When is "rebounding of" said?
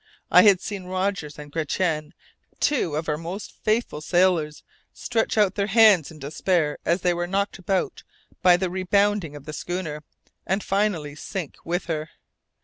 8.71-9.45